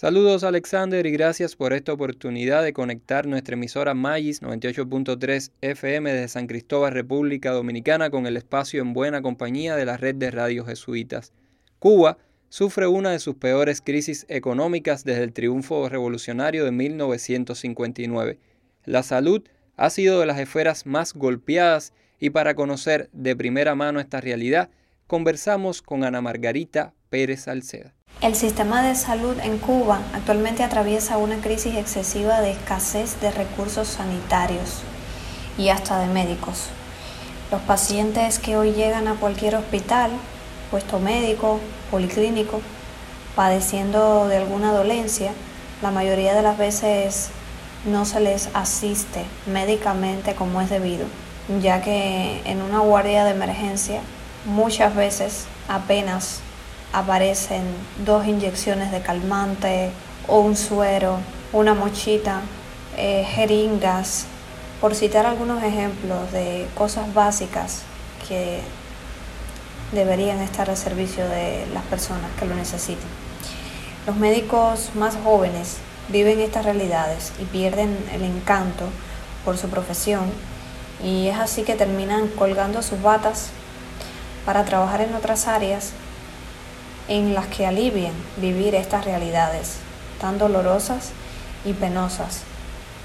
Saludos 0.00 0.44
Alexander 0.44 1.04
y 1.06 1.10
gracias 1.10 1.56
por 1.56 1.72
esta 1.72 1.92
oportunidad 1.92 2.62
de 2.62 2.72
conectar 2.72 3.26
nuestra 3.26 3.54
emisora 3.54 3.94
Magis 3.94 4.42
98.3 4.42 5.50
FM 5.60 6.12
de 6.12 6.28
San 6.28 6.46
Cristóbal, 6.46 6.92
República 6.92 7.50
Dominicana 7.50 8.08
con 8.08 8.28
el 8.28 8.36
espacio 8.36 8.80
en 8.80 8.92
buena 8.92 9.22
compañía 9.22 9.74
de 9.74 9.84
la 9.84 9.96
red 9.96 10.14
de 10.14 10.30
radios 10.30 10.68
jesuitas. 10.68 11.32
Cuba 11.80 12.16
sufre 12.48 12.86
una 12.86 13.10
de 13.10 13.18
sus 13.18 13.34
peores 13.34 13.80
crisis 13.80 14.24
económicas 14.28 15.02
desde 15.02 15.24
el 15.24 15.32
triunfo 15.32 15.88
revolucionario 15.88 16.64
de 16.64 16.70
1959. 16.70 18.38
La 18.84 19.02
salud 19.02 19.42
ha 19.76 19.90
sido 19.90 20.20
de 20.20 20.26
las 20.26 20.38
esferas 20.38 20.86
más 20.86 21.12
golpeadas 21.12 21.92
y 22.20 22.30
para 22.30 22.54
conocer 22.54 23.10
de 23.12 23.34
primera 23.34 23.74
mano 23.74 23.98
esta 23.98 24.20
realidad, 24.20 24.70
conversamos 25.08 25.82
con 25.82 26.04
Ana 26.04 26.20
Margarita 26.20 26.94
Pérez 27.10 27.40
Salceda. 27.40 27.97
El 28.20 28.34
sistema 28.34 28.82
de 28.82 28.96
salud 28.96 29.38
en 29.44 29.58
Cuba 29.58 30.00
actualmente 30.12 30.64
atraviesa 30.64 31.18
una 31.18 31.36
crisis 31.36 31.76
excesiva 31.76 32.40
de 32.40 32.50
escasez 32.50 33.20
de 33.20 33.30
recursos 33.30 33.86
sanitarios 33.86 34.80
y 35.56 35.68
hasta 35.68 36.00
de 36.00 36.08
médicos. 36.08 36.64
Los 37.52 37.60
pacientes 37.60 38.40
que 38.40 38.56
hoy 38.56 38.72
llegan 38.72 39.06
a 39.06 39.14
cualquier 39.14 39.54
hospital, 39.54 40.10
puesto 40.72 40.98
médico, 40.98 41.60
policlínico, 41.92 42.60
padeciendo 43.36 44.26
de 44.26 44.38
alguna 44.38 44.72
dolencia, 44.72 45.30
la 45.80 45.92
mayoría 45.92 46.34
de 46.34 46.42
las 46.42 46.58
veces 46.58 47.28
no 47.84 48.04
se 48.04 48.18
les 48.18 48.48
asiste 48.52 49.24
médicamente 49.46 50.34
como 50.34 50.60
es 50.60 50.68
debido, 50.68 51.06
ya 51.62 51.82
que 51.82 52.42
en 52.46 52.62
una 52.62 52.80
guardia 52.80 53.22
de 53.22 53.30
emergencia 53.30 54.00
muchas 54.44 54.96
veces 54.96 55.46
apenas 55.68 56.40
aparecen 56.92 57.64
dos 58.04 58.26
inyecciones 58.26 58.90
de 58.90 59.00
calmante 59.00 59.90
o 60.26 60.40
un 60.40 60.56
suero, 60.56 61.18
una 61.52 61.74
mochita, 61.74 62.42
eh, 62.96 63.26
jeringas, 63.28 64.26
por 64.80 64.94
citar 64.94 65.26
algunos 65.26 65.62
ejemplos 65.62 66.30
de 66.32 66.66
cosas 66.74 67.12
básicas 67.12 67.82
que 68.28 68.60
deberían 69.92 70.38
estar 70.40 70.70
al 70.70 70.76
servicio 70.76 71.26
de 71.28 71.66
las 71.72 71.84
personas 71.84 72.30
que 72.38 72.46
lo 72.46 72.54
necesiten. 72.54 73.08
Los 74.06 74.16
médicos 74.16 74.90
más 74.94 75.16
jóvenes 75.22 75.78
viven 76.08 76.40
estas 76.40 76.64
realidades 76.64 77.32
y 77.40 77.44
pierden 77.44 77.96
el 78.12 78.22
encanto 78.22 78.84
por 79.44 79.58
su 79.58 79.68
profesión 79.68 80.30
y 81.02 81.28
es 81.28 81.38
así 81.38 81.62
que 81.62 81.74
terminan 81.74 82.28
colgando 82.28 82.82
sus 82.82 83.00
batas 83.02 83.50
para 84.44 84.64
trabajar 84.64 85.00
en 85.02 85.14
otras 85.14 85.46
áreas 85.46 85.92
en 87.08 87.34
las 87.34 87.46
que 87.46 87.66
alivien 87.66 88.12
vivir 88.36 88.74
estas 88.74 89.04
realidades 89.04 89.78
tan 90.20 90.38
dolorosas 90.38 91.12
y 91.64 91.72
penosas 91.72 92.42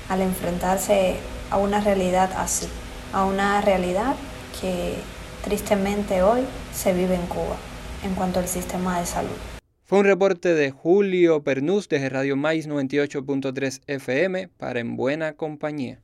al 0.09 0.21
enfrentarse 0.21 1.17
a 1.49 1.57
una 1.57 1.79
realidad 1.79 2.31
así, 2.37 2.67
a 3.13 3.25
una 3.25 3.61
realidad 3.61 4.15
que 4.59 4.95
tristemente 5.43 6.21
hoy 6.21 6.41
se 6.73 6.93
vive 6.93 7.15
en 7.15 7.25
Cuba 7.27 7.57
en 8.03 8.15
cuanto 8.15 8.39
al 8.39 8.47
sistema 8.47 8.99
de 8.99 9.05
salud. 9.05 9.37
Fue 9.85 9.99
un 9.99 10.05
reporte 10.05 10.53
de 10.53 10.71
Julio 10.71 11.43
Pernús 11.43 11.87
desde 11.87 12.09
Radio 12.09 12.35
Maíz 12.35 12.67
98.3 12.67 13.81
FM 13.87 14.47
para 14.57 14.79
En 14.79 14.95
Buena 14.95 15.33
Compañía. 15.33 15.99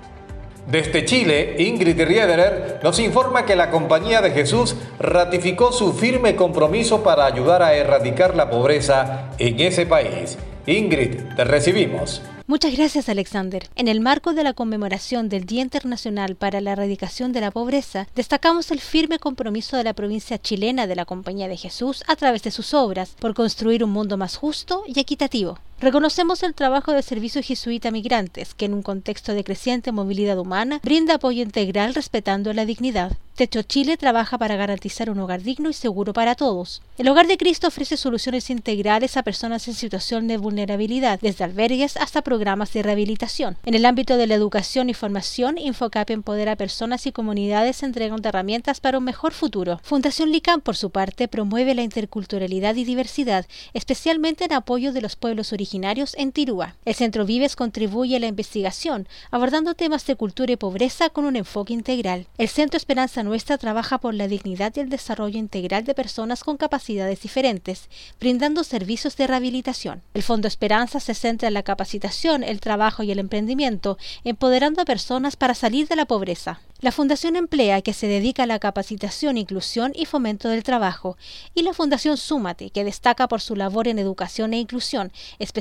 Desde 0.70 1.04
Chile, 1.04 1.56
Ingrid 1.58 2.00
Riederer 2.00 2.80
nos 2.84 3.00
informa 3.00 3.44
que 3.44 3.56
la 3.56 3.72
Compañía 3.72 4.22
de 4.22 4.30
Jesús 4.30 4.76
ratificó 5.00 5.72
su 5.72 5.94
firme 5.94 6.36
compromiso 6.36 7.02
para 7.02 7.26
ayudar 7.26 7.64
a 7.64 7.74
erradicar 7.74 8.36
la 8.36 8.52
pobreza 8.52 9.32
en 9.40 9.60
ese 9.62 9.88
país. 9.88 10.38
Ingrid, 10.68 11.22
te 11.36 11.44
recibimos. 11.44 12.22
Muchas 12.46 12.76
gracias, 12.78 13.10
Alexander. 13.10 13.68
En 13.76 13.88
el 13.88 14.00
marco 14.00 14.34
de 14.34 14.44
la 14.44 14.54
conmemoración 14.54 15.28
del 15.28 15.46
Día 15.46 15.64
Internacional 15.64 16.36
para 16.36 16.62
la 16.62 16.74
Erradicación 16.74 17.32
de 17.32 17.42
la 17.42 17.50
Pobreza, 17.50 18.08
destacamos 18.16 18.70
el 18.70 18.80
firme 18.80 19.18
compromiso 19.18 19.76
de 19.76 19.84
la 19.84 19.94
provincia 19.94 20.38
chilena 20.38 20.86
de 20.86 20.96
la 20.96 21.06
Compañía 21.06 21.48
de 21.48 21.58
Jesús 21.58 22.04
a 22.08 22.16
través 22.16 22.44
de 22.44 22.52
sus 22.52 22.76
obras 22.76 23.16
por 23.20 23.34
construir 23.34 23.84
un 23.84 23.90
mundo 23.90 24.18
más 24.18 24.36
justo 24.36 24.84
y 24.86 25.00
equitativo. 25.00 25.58
Reconocemos 25.82 26.44
el 26.44 26.54
trabajo 26.54 26.92
del 26.92 27.04
Servicio 27.04 27.42
Jesuita 27.42 27.90
Migrantes, 27.90 28.54
que 28.54 28.66
en 28.66 28.74
un 28.74 28.82
contexto 28.82 29.34
de 29.34 29.46
creciente 29.46 29.94
movilidad 29.94 30.38
humana 30.38 30.82
brinda 30.84 31.14
apoyo 31.14 31.42
integral 31.42 31.96
respetando 31.96 32.52
la 32.52 32.66
dignidad. 32.66 33.14
Techo 33.36 33.62
Chile 33.62 33.96
trabaja 33.96 34.38
para 34.38 34.58
garantizar 34.58 35.10
un 35.10 35.20
hogar 35.20 35.42
digno 35.42 35.70
y 35.70 35.74
seguro 35.74 36.12
para 36.12 36.36
todos. 36.36 36.82
El 36.98 37.08
Hogar 37.08 37.28
de 37.28 37.38
Cristo 37.38 37.68
ofrece 37.68 37.96
soluciones 37.96 38.50
integrales 38.50 39.16
a 39.16 39.24
personas 39.24 39.66
en 39.70 39.74
situación 39.76 40.28
de 40.28 40.36
vulnerabilidad, 40.36 41.22
desde 41.22 41.46
albergues 41.46 41.96
hasta 41.96 42.22
programas 42.22 42.74
de 42.74 42.84
rehabilitación. 42.84 43.56
En 43.64 43.76
el 43.76 43.86
ámbito 43.86 44.18
de 44.18 44.28
la 44.28 44.36
educación 44.36 44.90
y 44.90 44.94
formación, 44.94 45.58
Infocap 45.58 46.10
empodera 46.10 46.52
a 46.52 46.58
personas 46.58 47.08
y 47.08 47.14
comunidades 47.14 47.82
entregando 47.82 48.28
herramientas 48.28 48.82
para 48.82 48.98
un 48.98 49.06
mejor 49.06 49.32
futuro. 49.32 49.80
Fundación 49.84 50.32
LICAM, 50.32 50.60
por 50.60 50.76
su 50.76 50.90
parte, 50.90 51.30
promueve 51.30 51.74
la 51.74 51.84
interculturalidad 51.84 52.76
y 52.76 52.84
diversidad, 52.84 53.46
especialmente 53.74 54.44
en 54.44 54.52
apoyo 54.52 54.92
de 54.92 55.00
los 55.00 55.16
pueblos 55.16 55.54
originarios 55.54 55.69
en 55.72 56.32
Tirúa. 56.32 56.76
El 56.84 56.96
Centro 56.96 57.26
Vives 57.26 57.56
contribuye 57.56 58.16
a 58.16 58.20
la 58.20 58.28
investigación, 58.28 59.08
abordando 59.30 59.76
temas 59.76 60.06
de 60.08 60.16
cultura 60.16 60.52
y 60.52 60.56
pobreza 60.56 61.10
con 61.10 61.26
un 61.26 61.36
enfoque 61.36 61.74
integral. 61.74 62.26
El 62.38 62.48
Centro 62.48 62.78
Esperanza 62.78 63.22
Nuestra 63.22 63.58
trabaja 63.58 64.00
por 64.00 64.16
la 64.16 64.28
dignidad 64.28 64.74
y 64.76 64.80
el 64.80 64.90
desarrollo 64.90 65.38
integral 65.38 65.84
de 65.84 65.94
personas 65.94 66.44
con 66.44 66.58
capacidades 66.58 67.22
diferentes, 67.22 67.88
brindando 68.20 68.64
servicios 68.64 69.16
de 69.16 69.28
rehabilitación. 69.28 70.02
El 70.14 70.24
Fondo 70.24 70.48
Esperanza 70.48 71.00
se 71.00 71.14
centra 71.14 71.50
en 71.50 71.54
la 71.54 71.64
capacitación, 71.64 72.44
el 72.44 72.62
trabajo 72.62 73.04
y 73.04 73.12
el 73.12 73.20
emprendimiento, 73.20 73.98
empoderando 74.24 74.82
a 74.82 74.86
personas 74.86 75.36
para 75.36 75.54
salir 75.54 75.88
de 75.88 75.96
la 75.96 76.06
pobreza. 76.06 76.62
La 76.82 76.94
Fundación 76.94 77.36
Emplea, 77.36 77.82
que 77.82 77.92
se 77.92 78.08
dedica 78.08 78.44
a 78.44 78.46
la 78.46 78.58
capacitación, 78.58 79.38
inclusión 79.38 79.92
y 79.94 80.06
fomento 80.06 80.48
del 80.48 80.64
trabajo, 80.64 81.18
y 81.54 81.64
la 81.64 81.74
Fundación 81.74 82.16
Súmate, 82.16 82.70
que 82.70 82.86
destaca 82.86 83.28
por 83.28 83.42
su 83.42 83.58
labor 83.58 83.90
en 83.90 84.00
educación 84.00 84.54
e 84.54 84.60
inclusión, 84.60 85.12
especialmente 85.40 85.59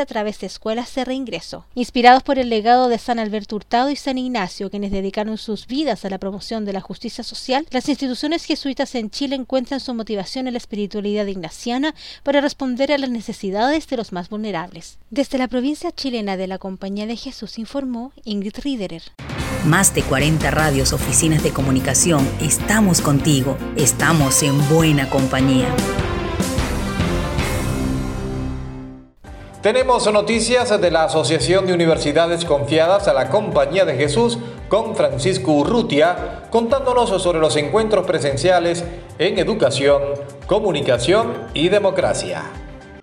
a 0.00 0.06
través 0.06 0.40
de 0.40 0.46
escuelas 0.46 0.94
de 0.94 1.04
reingreso. 1.04 1.64
Inspirados 1.74 2.22
por 2.22 2.38
el 2.38 2.48
legado 2.48 2.88
de 2.88 2.98
San 2.98 3.18
Alberto 3.18 3.56
Hurtado 3.56 3.90
y 3.90 3.96
San 3.96 4.18
Ignacio, 4.18 4.70
quienes 4.70 4.90
dedicaron 4.90 5.38
sus 5.38 5.66
vidas 5.66 6.04
a 6.04 6.10
la 6.10 6.18
promoción 6.18 6.64
de 6.64 6.72
la 6.72 6.80
justicia 6.80 7.24
social, 7.24 7.66
las 7.70 7.88
instituciones 7.88 8.44
jesuitas 8.44 8.94
en 8.94 9.10
Chile 9.10 9.36
encuentran 9.36 9.80
su 9.80 9.94
motivación 9.94 10.46
en 10.46 10.54
la 10.54 10.58
espiritualidad 10.58 11.26
ignaciana 11.26 11.94
para 12.22 12.40
responder 12.40 12.92
a 12.92 12.98
las 12.98 13.10
necesidades 13.10 13.86
de 13.88 13.96
los 13.96 14.12
más 14.12 14.28
vulnerables. 14.28 14.98
Desde 15.10 15.38
la 15.38 15.48
provincia 15.48 15.92
chilena 15.92 16.36
de 16.36 16.46
la 16.46 16.58
Compañía 16.58 17.06
de 17.06 17.16
Jesús 17.16 17.58
informó 17.58 18.12
Ingrid 18.24 18.56
Riederer. 18.62 19.02
Más 19.66 19.94
de 19.94 20.02
40 20.02 20.50
radios, 20.50 20.92
oficinas 20.92 21.42
de 21.42 21.50
comunicación, 21.50 22.26
estamos 22.40 23.00
contigo, 23.00 23.58
estamos 23.76 24.42
en 24.42 24.56
buena 24.68 25.10
compañía. 25.10 25.74
Tenemos 29.62 30.10
noticias 30.10 30.80
de 30.80 30.90
la 30.90 31.04
Asociación 31.04 31.66
de 31.66 31.74
Universidades 31.74 32.46
Confiadas 32.46 33.08
a 33.08 33.12
la 33.12 33.28
Compañía 33.28 33.84
de 33.84 33.94
Jesús 33.94 34.38
con 34.70 34.96
Francisco 34.96 35.52
Urrutia, 35.52 36.48
contándonos 36.50 37.10
sobre 37.22 37.40
los 37.40 37.56
encuentros 37.56 38.06
presenciales 38.06 38.86
en 39.18 39.38
educación, 39.38 40.00
comunicación 40.46 41.34
y 41.52 41.68
democracia. 41.68 42.42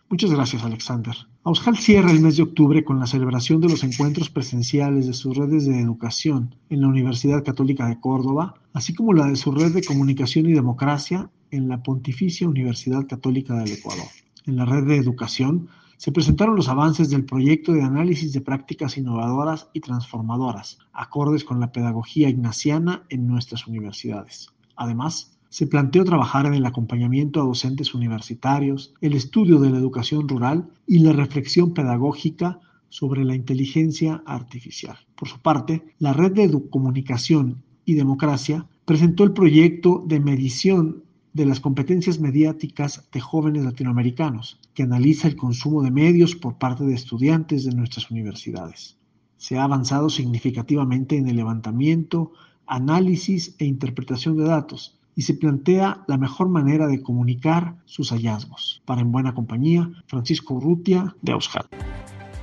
Muchas 0.09 0.31
gracias, 0.31 0.63
Alexander. 0.63 1.15
Aushal 1.43 1.77
cierra 1.77 2.09
el 2.09 2.21
mes 2.21 2.37
de 2.37 2.43
octubre 2.43 2.83
con 2.83 2.99
la 2.99 3.05
celebración 3.05 3.61
de 3.61 3.69
los 3.69 3.83
encuentros 3.83 4.31
presenciales 4.31 5.05
de 5.05 5.13
sus 5.13 5.37
redes 5.37 5.67
de 5.67 5.79
educación 5.79 6.55
en 6.71 6.81
la 6.81 6.87
Universidad 6.87 7.43
Católica 7.43 7.87
de 7.87 7.99
Córdoba, 7.99 8.55
así 8.73 8.95
como 8.95 9.13
la 9.13 9.27
de 9.27 9.35
su 9.35 9.51
red 9.51 9.73
de 9.73 9.83
comunicación 9.83 10.47
y 10.47 10.53
democracia 10.53 11.29
en 11.51 11.69
la 11.69 11.83
Pontificia 11.83 12.49
Universidad 12.49 13.05
Católica 13.05 13.53
del 13.53 13.73
Ecuador. 13.73 14.07
En 14.47 14.55
la 14.55 14.65
red 14.65 14.85
de 14.85 14.97
educación 14.97 15.69
se 15.97 16.11
presentaron 16.11 16.55
los 16.55 16.69
avances 16.69 17.09
del 17.09 17.25
proyecto 17.25 17.73
de 17.73 17.81
análisis 17.81 18.31
de 18.31 18.41
prácticas 18.41 18.97
innovadoras 18.97 19.69
y 19.73 19.81
transformadoras, 19.81 20.77
acordes 20.93 21.43
con 21.43 21.59
la 21.59 21.71
pedagogía 21.71 22.29
ignaciana 22.29 23.03
en 23.09 23.27
nuestras 23.27 23.67
universidades. 23.67 24.49
Además, 24.75 25.37
se 25.49 25.65
planteó 25.65 26.03
trabajar 26.03 26.45
en 26.45 26.53
el 26.53 26.65
acompañamiento 26.65 27.41
a 27.41 27.45
docentes 27.45 27.95
universitarios, 27.95 28.93
el 29.01 29.13
estudio 29.13 29.59
de 29.59 29.71
la 29.71 29.77
educación 29.77 30.27
rural 30.27 30.69
y 30.85 30.99
la 30.99 31.13
reflexión 31.13 31.73
pedagógica 31.73 32.59
sobre 32.89 33.25
la 33.25 33.35
inteligencia 33.35 34.21
artificial. 34.25 34.97
Por 35.15 35.27
su 35.27 35.39
parte, 35.39 35.83
la 35.99 36.13
Red 36.13 36.33
de 36.33 36.69
Comunicación 36.69 37.63
y 37.85 37.95
Democracia 37.95 38.67
presentó 38.85 39.23
el 39.23 39.33
proyecto 39.33 40.03
de 40.05 40.19
medición 40.19 41.03
de 41.37 41.45
las 41.45 41.59
competencias 41.59 42.19
mediáticas 42.19 43.07
de 43.11 43.21
jóvenes 43.21 43.63
latinoamericanos, 43.63 44.59
que 44.73 44.81
analiza 44.81 45.27
el 45.27 45.35
consumo 45.35 45.83
de 45.83 45.91
medios 45.91 46.35
por 46.35 46.57
parte 46.57 46.83
de 46.83 46.95
estudiantes 46.95 47.63
de 47.63 47.75
nuestras 47.75 48.09
universidades. 48.09 48.97
Se 49.37 49.55
ha 49.55 49.63
avanzado 49.63 50.09
significativamente 50.09 51.15
en 51.15 51.27
el 51.27 51.35
levantamiento, 51.35 52.31
análisis 52.65 53.55
e 53.59 53.65
interpretación 53.65 54.35
de 54.35 54.45
datos, 54.45 54.97
y 55.15 55.21
se 55.21 55.35
plantea 55.35 56.03
la 56.07 56.17
mejor 56.17 56.49
manera 56.49 56.87
de 56.87 57.03
comunicar 57.03 57.75
sus 57.85 58.09
hallazgos. 58.09 58.81
Para 58.85 59.01
En 59.01 59.11
Buena 59.11 59.35
Compañía, 59.35 59.91
Francisco 60.07 60.55
Urrutia, 60.55 61.15
de 61.21 61.33
Aushal. 61.33 61.67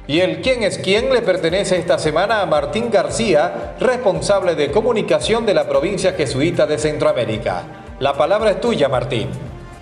Y 0.07 0.21
el 0.21 0.41
quién 0.41 0.63
es 0.63 0.79
quién 0.79 1.13
le 1.13 1.23
pertenece 1.23 1.79
esta 1.79 1.99
semana 1.99 2.43
a 2.43 2.47
Martín 2.47 2.91
García, 2.93 3.75
responsable 3.81 4.55
de 4.55 4.71
comunicación 4.71 5.47
de 5.47 5.55
la 5.55 5.69
provincia 5.69 6.13
jesuita 6.13 6.65
de 6.67 6.79
Centroamérica. 6.79 7.84
La 8.01 8.13
palabra 8.13 8.51
es 8.51 8.61
tuya, 8.61 8.89
Martín. 8.89 9.29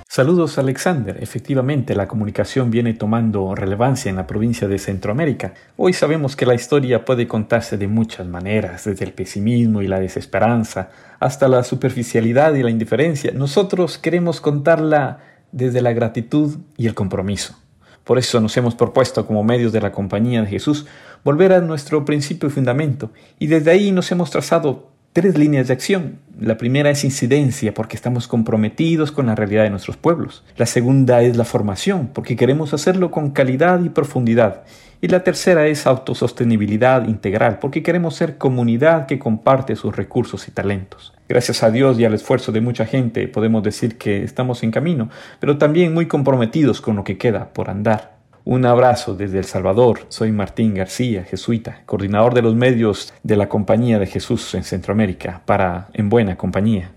Saludos 0.06 0.58
Alexander. 0.58 1.16
Efectivamente, 1.22 1.94
la 1.94 2.06
comunicación 2.06 2.70
viene 2.70 2.92
tomando 2.92 3.54
relevancia 3.54 4.10
en 4.10 4.16
la 4.16 4.26
provincia 4.26 4.68
de 4.68 4.78
Centroamérica. 4.78 5.54
Hoy 5.78 5.94
sabemos 5.94 6.36
que 6.36 6.44
la 6.44 6.52
historia 6.52 7.06
puede 7.06 7.26
contarse 7.26 7.78
de 7.78 7.88
muchas 7.88 8.26
maneras, 8.26 8.84
desde 8.84 9.06
el 9.06 9.14
pesimismo 9.14 9.80
y 9.80 9.88
la 9.88 9.98
desesperanza 9.98 10.90
hasta 11.20 11.48
la 11.48 11.64
superficialidad 11.64 12.52
y 12.52 12.62
la 12.62 12.68
indiferencia. 12.68 13.32
Nosotros 13.34 13.96
queremos 13.96 14.42
contarla 14.42 15.20
desde 15.50 15.80
la 15.80 15.94
gratitud 15.94 16.58
y 16.76 16.88
el 16.88 16.94
compromiso. 16.94 17.56
Por 18.04 18.18
eso 18.18 18.42
nos 18.42 18.54
hemos 18.58 18.74
propuesto 18.74 19.26
como 19.26 19.42
medios 19.42 19.72
de 19.72 19.80
la 19.80 19.92
compañía 19.92 20.42
de 20.42 20.48
Jesús 20.48 20.86
volver 21.24 21.54
a 21.54 21.62
nuestro 21.62 22.04
principio 22.04 22.50
y 22.50 22.52
fundamento, 22.52 23.10
y 23.38 23.46
desde 23.46 23.70
ahí 23.70 23.90
nos 23.90 24.12
hemos 24.12 24.30
trazado 24.30 24.91
tres 25.12 25.36
líneas 25.36 25.68
de 25.68 25.74
acción. 25.74 26.18
La 26.40 26.56
primera 26.56 26.90
es 26.90 27.04
incidencia, 27.04 27.74
porque 27.74 27.96
estamos 27.96 28.26
comprometidos 28.26 29.12
con 29.12 29.26
la 29.26 29.34
realidad 29.34 29.64
de 29.64 29.70
nuestros 29.70 29.96
pueblos. 29.96 30.42
La 30.56 30.66
segunda 30.66 31.22
es 31.22 31.36
la 31.36 31.44
formación, 31.44 32.08
porque 32.12 32.36
queremos 32.36 32.72
hacerlo 32.72 33.10
con 33.10 33.30
calidad 33.30 33.82
y 33.84 33.90
profundidad. 33.90 34.62
Y 35.02 35.08
la 35.08 35.24
tercera 35.24 35.66
es 35.66 35.86
autosostenibilidad 35.86 37.06
integral, 37.08 37.58
porque 37.58 37.82
queremos 37.82 38.14
ser 38.14 38.38
comunidad 38.38 39.06
que 39.06 39.18
comparte 39.18 39.76
sus 39.76 39.94
recursos 39.94 40.48
y 40.48 40.52
talentos. 40.52 41.12
Gracias 41.28 41.62
a 41.62 41.70
Dios 41.70 41.98
y 41.98 42.04
al 42.04 42.14
esfuerzo 42.14 42.52
de 42.52 42.60
mucha 42.60 42.86
gente 42.86 43.26
podemos 43.28 43.62
decir 43.62 43.98
que 43.98 44.22
estamos 44.22 44.62
en 44.62 44.70
camino, 44.70 45.10
pero 45.40 45.58
también 45.58 45.92
muy 45.92 46.06
comprometidos 46.06 46.80
con 46.80 46.96
lo 46.96 47.04
que 47.04 47.18
queda 47.18 47.52
por 47.52 47.68
andar. 47.68 48.21
Un 48.44 48.66
abrazo 48.66 49.14
desde 49.14 49.38
El 49.38 49.44
Salvador. 49.44 50.00
Soy 50.08 50.32
Martín 50.32 50.74
García, 50.74 51.22
jesuita, 51.22 51.82
coordinador 51.86 52.34
de 52.34 52.42
los 52.42 52.56
medios 52.56 53.14
de 53.22 53.36
la 53.36 53.48
Compañía 53.48 54.00
de 54.00 54.06
Jesús 54.06 54.54
en 54.54 54.64
Centroamérica, 54.64 55.42
para 55.46 55.88
En 55.92 56.08
Buena 56.08 56.36
Compañía. 56.36 56.90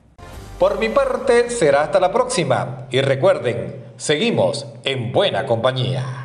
Por 0.58 0.80
mi 0.80 0.90
parte, 0.90 1.52
será 1.52 1.84
hasta 1.84 2.00
la 2.00 2.12
próxima. 2.12 2.88
Y 2.90 3.02
recuerden, 3.02 3.76
seguimos 3.98 4.66
en 4.84 5.12
Buena 5.12 5.46
Compañía. 5.46 6.25